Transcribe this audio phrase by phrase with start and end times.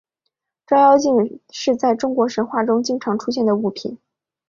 [0.65, 3.99] 照妖镜是在中国神话中经常出现的物品。